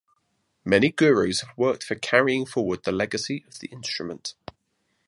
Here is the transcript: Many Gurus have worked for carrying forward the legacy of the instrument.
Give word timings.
Many 0.65 0.89
Gurus 0.91 1.41
have 1.41 1.55
worked 1.55 1.83
for 1.83 1.93
carrying 1.93 2.43
forward 2.47 2.85
the 2.85 2.91
legacy 2.91 3.45
of 3.47 3.59
the 3.59 3.67
instrument. 3.67 4.33